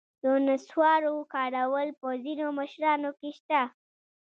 [0.23, 3.61] د نصوارو کارول په ځینو مشرانو کې شته.